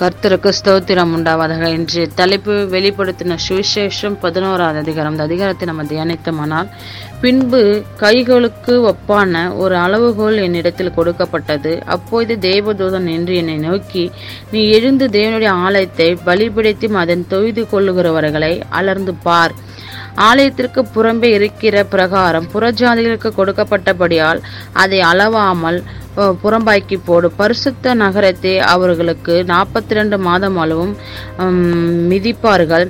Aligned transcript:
கர்த்தருக்கு 0.00 0.50
ஸ்தோத்திரம் 0.58 1.12
உண்டாவதாக. 1.16 1.64
என்று 1.68 2.10
தலைப்பு 2.14 2.54
வெளிப்படுத்தின 2.72 3.36
சுவிசேஷம் 3.48 4.16
பதினோராவது 4.20 4.78
அதிகாரம். 4.78 5.12
அந்த 5.12 5.22
அதிகாரத்தை 5.22 5.66
நம்ம 5.70 5.82
தியானித்தமானால் 5.82 6.68
பின்பு 7.20 7.60
கைகளுக்கு 8.00 8.74
ஒப்பான 8.90 9.56
ஒரு 9.56 9.76
அளவுகோல் 9.76 10.38
என்னிடத்தில் 10.42 10.94
கொடுக்கப்பட்டது. 10.94 11.82
அப்போது 11.86 12.38
தேவதூதன் 12.40 13.08
என்று 13.16 13.36
என்னை 13.36 13.56
நோக்கி 13.56 14.10
நீ 14.50 14.62
எழுந்து 14.68 15.08
தேவனுடைய 15.08 15.52
ஆலயத்தை 15.66 16.18
பலிபிடித்து 16.26 16.92
அதன் 16.92 17.26
தொய்து 17.30 17.64
கொள்ளுகிறவர்களை 17.72 18.52
அலர்ந்து 18.68 19.14
பார். 19.14 19.54
ஆலயத்திற்கு 20.14 20.80
புறம்பே 20.94 21.30
இருக்கிற 21.38 21.84
பிரகாரம் 21.84 22.48
புறஜாதிகளுக்கு 22.54 23.30
கொடுக்கப்பட்டபடியால் 23.38 24.40
அதை 24.72 25.00
அளவாமல் 25.00 25.78
புறம்பாக்கி 26.16 26.98
போடு. 27.04 27.30
பரிசுத்த 27.30 27.94
நகரத்தை 27.94 28.58
அவர்களுக்கு 28.58 29.44
நாற்பத்தி 29.46 29.94
ரெண்டு 29.98 30.18
மாதம் 30.18 30.56
அளவும் 30.56 30.94
உம், 31.38 32.10
மிதிப்பார்கள். 32.10 32.86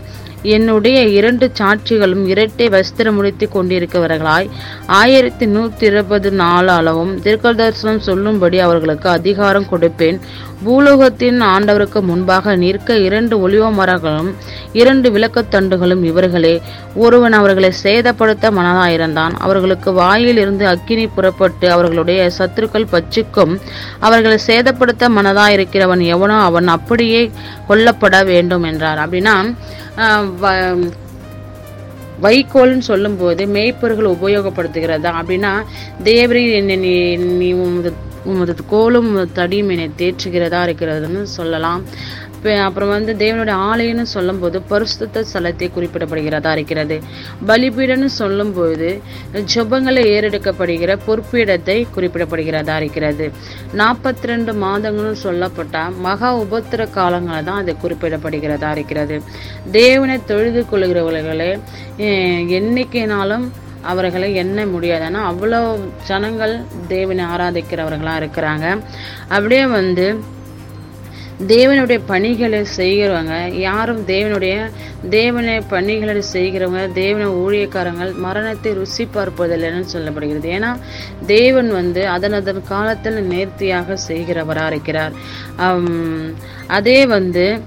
என்னுடைய 0.53 0.99
இரண்டு 1.19 1.51
சாட்சிகளும் 1.59 2.25
இரட்டை 2.27 2.67
வஸ்திரம் 2.69 3.17
முடித்து 3.19 3.49
கொண்டிருக்கிறவர்களாய் 3.55 4.49
ஆயிரத்தி 4.87 5.47
நூற்றி 5.47 5.87
இருபது 5.87 6.31
நாலு 6.31 6.71
அளவும் 6.71 7.13
தீர்க்கதர்சனம் 7.23 8.03
சொல்லும்படி 8.09 8.59
அவர்களுக்கு 8.59 9.09
அதிகாரம் 9.09 9.67
கொடுப்பேன். 9.71 10.19
பூலோகத்தின் 10.65 11.39
ஆண்டவருக்கு 11.55 12.01
முன்பாக 12.01 12.57
நிற்க 12.57 12.97
இரண்டு 12.97 13.49
ஒளிவ 13.49 13.73
மரங்களும் 13.73 14.35
இரண்டு 14.73 15.11
விளக்கத்தண்டுகளும் 15.11 16.03
இவர்களே. 16.03 16.63
ஒருவன் 16.95 17.33
அவர்களை 17.33 17.71
சேதப்படுத்த 17.83 18.51
மனதாயிருந்தான். 18.59 19.35
அவர்களுக்கு 19.39 19.93
வாயில் 19.93 20.37
இருந்து 20.37 20.67
அக்கினி 20.67 21.07
புறப்பட்டு 21.07 21.71
அவர்களுடைய 21.71 22.31
சத்துருக்கள் 22.39 22.91
பச்சுக்கும். 22.95 23.55
அவர்களை 24.01 24.39
சேதப்படுத்த 24.47 25.09
மனதாயிருக்கிறவன் 25.19 26.05
எவனோ 26.17 26.39
அவன் 26.41 26.69
அப்படியே 26.69 27.31
கொல்லப்பட 27.67 28.23
வேண்டும் 28.25 28.63
என்றார். 28.63 28.99
அப்படின்னா 28.99 29.37
வைக்கோல்னு 32.23 32.85
சொல்லும்போது 32.91 33.47
மேய்ப்பர்கள் 33.47 34.15
உபயோகப்படுத்துகிறதா? 34.17 35.11
அப்படின்னா 35.21 35.53
தேவரி 36.05 36.43
என்னை 36.53 36.77
நீ 36.77 37.17
நீ 37.17 37.53
உமது 37.53 37.93
உமது 38.25 38.55
கோலும் 38.71 39.11
தடியும் 39.39 39.73
என்னை 39.75 39.91
தேற்றுகிறதா 39.99 40.61
இருக்கிறதுன்னு 40.67 41.23
சொல்லலாம். 41.23 41.85
அப்புறம் 42.65 42.93
வந்து 42.95 43.13
தேவனுடைய 43.23 43.57
ஆலயம்னு 43.71 44.05
சொல்லும்போது 44.15 44.59
பரிசுத்த 44.73 45.23
ஸ்தலத்தை 45.31 45.69
குறிப்பிடப்படுகிறதா 45.77 46.53
இருக்கிறது. 46.57 46.97
பலிபீடம்னு 47.51 48.11
சொல்லும்போது 48.21 48.89
ஜபங்களை 49.55 50.03
ஏறெடுக்கப்படுகிற 50.15 50.99
பொறுப்பிடத்தை 51.07 51.77
குறிப்பிடப்படுகிறதா 51.97 52.77
இருக்கிறது. 52.83 53.27
நாற்பத்தி 53.81 54.31
ரெண்டு 54.33 54.55
மாதங்களும் 54.65 55.23
சொல்லப்பட்ட 55.27 55.85
மகா 56.07 56.31
உபத்திர 56.45 56.89
காலங்களை 56.99 57.43
தான் 57.51 57.61
அது 57.63 57.75
குறிப்பிடப்படுகிறதா 57.85 58.71
இருக்கிறது. 58.77 59.19
தேவனை 59.81 60.19
தொழுது 60.33 60.63
கொள்கிறவர்களே 60.73 61.51
என்னைக்கினாலும் 62.61 63.47
அவர்களை 63.93 64.29
எண்ண 64.43 64.59
முடியாது. 64.75 65.05
ஏன்னா 65.09 65.23
அவ்வளோ 65.31 65.59
ஜனங்கள் 66.11 66.55
தேவனை 66.93 67.25
ஆராதிக்கிறவர்களாக 67.33 68.21
இருக்கிறாங்க. 68.23 68.67
அப்படியே 69.35 69.65
வந்து 69.79 70.07
தேவனுடைய 71.41 72.01
பணிகளை 72.07 72.65
செய்கிறவங்க 72.77 73.59
யாரும் 73.59 74.07
தேவனுடைய 74.07 74.71
தேவனை 75.11 75.61
பணிகளை 75.69 76.23
செய்கிறவங்க 76.33 76.83
தேவன 76.95 77.25
ஊழியக்காரங்கள் 77.43 78.13
மரணத்தை 78.17 78.73
ருசி 78.73 79.09
பார்ப்பதில்லைன்னு 79.15 79.93
சொல்லப்படுகிறது. 79.93 80.49
ஏன்னா 80.57 80.77
தேவன் 81.27 81.71
வந்து 81.73 82.09
அதன் 82.09 82.33
அதன் 82.33 82.63
காலத்தில் 82.69 83.27
நேர்த்தியாக 83.27 83.99
செய்கிறவராக 84.09 84.67
இருக்கிறார் 84.67 85.13
அதே 86.67 87.07
வந்து 87.07 87.61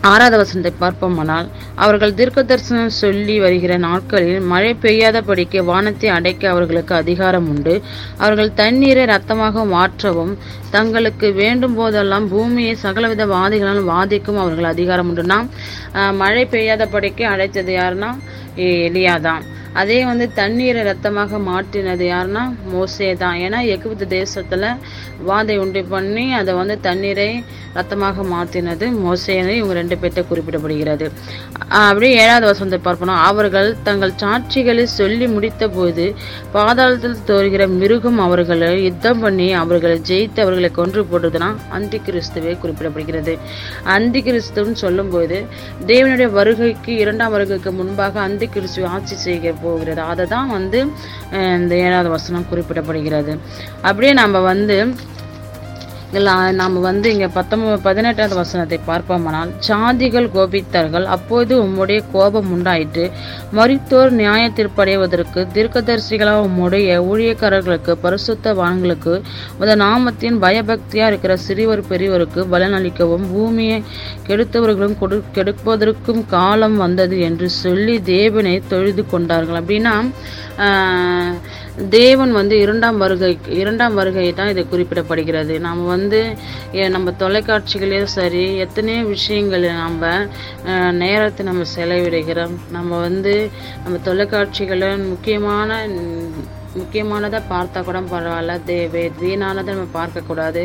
ஆறாவது 0.00 0.36
வசனத்தை 0.36 0.88
பார்ப்போமானால் 0.88 1.48
அவர்கள் 1.74 2.14
தீர்க்க 2.14 2.42
தரிசனம் 2.42 2.90
சொல்லி 2.90 3.40
வருகிற 3.40 3.76
நாட்களில் 3.76 4.40
மழை 4.40 4.76
பெய்யாதபடிக்கு 4.82 5.64
வானத்தை 5.64 6.08
அடைக்க 6.08 6.48
அவர்களுக்கு 6.48 6.94
அதிகாரம் 6.94 7.48
உண்டு. 7.48 7.82
அவர்கள் 8.18 8.54
தண்ணீரை 8.54 9.04
ரத்தமாக 9.04 9.64
மாற்றவும் 9.64 10.38
தங்களுக்கு 10.70 11.32
வேண்டும் 11.32 11.74
போதெல்லாம் 11.74 12.28
பூமியை 12.28 12.74
சகலவித 12.74 13.26
வாதிகளால் 13.26 13.84
வாதிக்கும் 13.84 14.38
அவர்கள் 14.38 14.64
அதிகாரம் 14.64 15.08
உண்டு. 15.08 15.22
நாம் 15.22 15.48
மழை 16.14 16.46
பெய்யாதபடிக்கு 16.50 17.22
அடைத்தது 17.22 17.74
யாருன்னா 17.74 18.18
எ- 18.56 18.88
எலியாதான். 18.88 19.42
அதே 19.78 19.98
வந்து 20.04 20.26
தண்ணீரை 20.40 20.82
ரத்தமாக 20.82 21.38
மாற்றினது 21.48 22.04
யாருன்னா 22.12 22.42
மோசே 22.72 23.08
தான் 23.22 23.38
ஏன்னா 23.46 23.58
எகிப்து 23.74 24.06
தேசத்தில் 24.18 24.68
வாதை 25.28 25.56
உண்டு 25.62 25.80
பண்ணி 25.94 26.24
அதை 26.40 26.52
வந்து 26.54 26.76
தண்ணீரை 26.88 27.30
ரத்தமாக 27.76 28.22
மாற்றினது 28.32 28.86
மோசேன்னு 29.02 29.52
இவங்க 29.58 29.74
ரெண்டு 29.78 29.96
பேர்த்த 30.02 30.22
குறிப்பிடப்படுகிறது. 30.30 31.06
அப்படியே 31.80 32.12
ஏழாவது 32.22 32.46
வசந்த 32.50 32.76
பார்ப்போம். 32.78 33.12
அவர்கள் 33.28 33.68
தங்கள் 33.88 34.14
சாட்சிகளை 34.22 34.84
சொல்லி 34.96 35.26
முடித்த 35.34 35.68
போது 35.68 36.04
பாதாளத்தில் 36.54 37.16
தோறுகிற 37.28 37.66
மிருகம் 37.80 38.18
அவர்களை 38.26 38.70
யுத்தம் 38.86 39.22
பண்ணி 39.24 39.48
அவர்களை 39.62 39.96
ஜெயித்து 40.10 40.40
அவர்களை 40.44 40.70
கொன்று 40.80 41.02
போட்டதுன்னா 41.12 41.50
அந்தி 41.78 42.00
கிறிஸ்துவே 42.08 42.54
குறிப்பிடப்படுகிறது. 42.64 43.34
அந்தி 43.96 44.22
கிறிஸ்துன்னு 44.28 44.82
சொல்லும்போது 44.84 45.38
தேவனுடைய 45.86 46.30
வருகைக்கு 46.38 46.92
இரண்டாம் 47.04 47.34
வருகைக்கு 47.36 47.72
முன்பாக 47.80 48.20
அந்தி 48.20 48.48
கிறிஸ்துவ 48.56 48.88
ஆட்சி 48.88 49.16
செய்கிற 49.26 49.54
போகிறது. 49.62 50.02
அதை 50.12 50.26
தான் 50.26 50.50
வந்து 50.56 50.80
இந்த 51.60 51.74
ஏழாவது 51.86 52.10
வசனம் 52.16 52.46
குறிப்பிடப்படுகிறது. 52.52 53.34
அப்படியே 53.88 54.12
நம்ம 54.22 54.38
வந்து 54.52 54.78
நாம் 56.60 56.76
வந்து 56.86 57.08
இங்கே 57.12 57.26
பத்தொன்பது 57.34 57.76
பதினெட்டாவது 57.84 58.34
வசனத்தை 58.38 58.78
பார்ப்போமானால் 58.88 59.50
சாதிகள் 59.66 60.26
கோபித்தார்கள் 60.36 61.06
அப்போது 61.16 61.52
உம்முடைய 61.64 61.98
கோபம் 62.14 62.48
உண்டாயிற்று. 62.56 63.04
மறித்தோர் 63.58 64.10
நியாய 64.20 64.44
தீர்ப்படைவதற்கு 64.56 65.40
தீர்க்கதரிசிகளாக 65.56 66.46
உம்முடைய 66.48 66.96
ஊழியக்காரர்களுக்கு 67.10 67.94
பரிசுத்த 68.04 68.54
வான்களுக்கு 68.60 69.14
உத 69.62 69.76
நாமத்தின் 69.84 70.40
பயபக்தியாக 70.46 71.10
இருக்கிற 71.12 71.36
சிறியவர் 71.46 71.84
பெரியவருக்கு 71.92 72.42
பலனளிக்கவும் 72.54 73.28
பூமியை 73.34 73.78
கெடுத்தவர்களும் 74.28 74.98
கொடு 75.02 75.18
கெடுப்பதற்கும் 75.38 76.22
காலம் 76.34 76.76
வந்தது 76.76 77.18
என்று 77.20 77.48
சொல்லி 77.62 77.96
தேவனை 78.14 78.56
தொழுது 78.72 79.04
கொண்டார்கள். 79.06 79.60
அப்படின்னா 79.62 79.96
தேவன் 81.88 82.32
வந்து 82.32 82.54
இரண்டாம் 82.64 82.96
வருகை 83.02 83.30
இரண்டாம் 83.60 83.94
வருகை 83.94 84.26
தான் 84.32 84.50
இது 84.52 84.62
குறிப்பிடப்படுகிறது. 84.72 85.54
நாம் 85.66 85.82
வந்து 85.86 86.20
நம்ம 86.94 87.14
தொலைக்காட்சிகளையும் 87.22 88.14
சரி 88.18 88.44
எத்தனையோ 88.64 89.02
விஷயங்கள் 89.14 89.66
நம்ம 89.84 90.10
நேரத்தை 91.02 91.46
நம்ம 91.50 91.64
செலவிடுகிறோம். 91.76 92.56
நம்ம 92.76 92.98
வந்து 93.06 93.34
நம்ம 93.84 93.98
தொலைக்காட்சிகளை 94.08 94.90
முக்கியமான 95.08 95.80
முக்கியமானதை 96.76 97.40
பார்த்தா 97.50 97.84
கூட 97.84 98.00
பரவாயில்ல. 98.00 98.60
தே 98.66 98.76
வீணானதை 99.20 99.74
நம்ம 99.74 99.86
பார்க்கக்கூடாது 99.94 100.62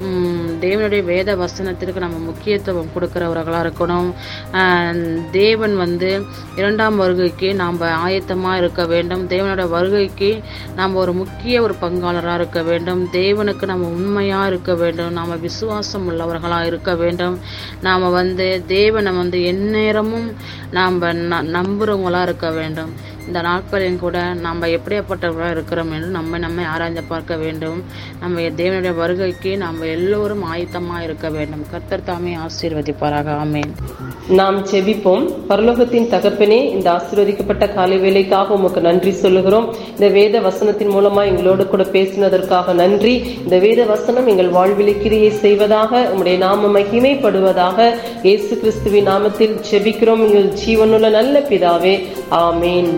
உம், 0.00 0.58
தேவனுடைய 0.60 1.04
வேத 1.04 1.36
வசனத்திற்கு 1.36 1.98
நம்ம 1.98 2.18
முக்கியத்துவம் 2.18 2.90
கொடுக்குறவர்களாக 2.94 3.64
இருக்கணும். 3.64 4.14
ஆஹ், 4.52 5.00
தேவன் 5.30 5.76
வந்து 5.76 6.24
இரண்டாம் 6.56 6.96
வருகைக்கு 6.96 7.54
நாம் 7.54 7.80
ஆயத்தமாக 7.80 8.56
இருக்க 8.56 8.86
வேண்டும். 8.86 9.28
தேவனோட 9.28 9.68
வருகைக்கு 9.68 10.42
நாம் 10.76 10.94
ஒரு 10.94 11.12
முக்கிய 11.12 11.62
ஒரு 11.62 11.74
பங்காளராக 11.80 12.34
இருக்க 12.34 12.62
வேண்டும். 12.62 13.08
தேவனுக்கு 13.12 13.66
நம்ம 13.66 13.86
உண்மையாக 13.88 14.46
இருக்க 14.46 14.74
வேண்டும். 14.74 15.12
நாம் 15.12 15.40
விசுவாசம் 15.40 16.10
உள்ளவர்களாக 16.10 16.66
இருக்க 16.66 16.94
வேண்டும். 16.94 17.38
நாம் 17.80 18.10
வந்து 18.10 18.62
தேவனை 18.66 19.12
வந்து 19.12 19.44
எந்நேரமும் 19.44 20.32
நாம் 20.70 21.02
ந 21.02 21.42
நம்புகிறவங்களா 21.50 22.22
இருக்க 22.22 22.50
வேண்டும். 22.50 23.16
இந்த 23.28 23.40
நாட்களில் 23.48 24.02
கூட 24.04 24.18
நம்ம 24.46 24.66
எப்படியாப்பட்டவர்களாக 24.66 25.56
இருக்கிறோம் 25.56 25.90
என்று 25.96 26.08
நம்ம 26.18 26.38
நம்மை 26.44 26.64
ஆராய்ந்து 26.74 27.02
பார்க்க 27.12 27.36
வேண்டும். 27.36 27.80
நம்ம 28.22 28.40
தேவனுடைய 28.60 28.94
வருகைக்கு 29.02 29.50
நம்ம 29.64 29.86
எல்லோரும் 29.96 30.44
ஆயத்தமாக 30.52 31.04
இருக்க 31.08 31.28
வேண்டும். 31.28 31.64
கர்த்தர் 31.72 32.06
தாமே 32.10 32.34
ஆசீர்வதிப்பாராக. 32.46 33.28
ஆமேன். 33.44 33.72
நாம் 34.38 34.56
செவிப்போம் 34.70 35.26
பரலோகத்தின் 35.50 36.08
தகப்பனே 36.14 36.58
இந்த 36.76 36.88
ஆசீர்வதிக்கப்பட்ட 36.96 37.74
காலை 37.74 37.98
வேலைக்காக 37.98 38.54
உமக்கு 38.54 38.80
நன்றி 38.80 39.12
சொல்லுகிறோம். 39.24 39.68
இந்த 39.92 40.08
வேத 40.08 40.40
வசனத்தின் 40.40 40.92
மூலமா 40.96 41.24
எங்களோடு 41.30 41.66
கூட 41.66 41.86
பேசினதற்காக 41.96 42.74
நன்றி. 42.82 43.14
இந்த 43.44 43.58
வேத 43.58 43.84
வசனம் 43.84 44.26
எங்கள் 44.26 44.52
வாழ்விலை 44.58 44.96
கிரியை 45.04 45.30
செய்வதாக 45.44 46.02
உங்களுடைய 46.02 46.38
நாம 46.46 46.72
மகிமைப்படுவதாக 46.78 47.90
இயேசு 48.22 48.52
கிறிஸ்துவின் 48.58 49.10
நாமத்தில் 49.12 49.56
செபிக்கிறோம் 49.70 50.24
எங்கள் 50.28 50.52
ஜீவனுள்ள 50.64 51.10
நல்ல 51.10 51.44
பிதாவே. 51.52 51.96
ஆமேன். 52.30 52.92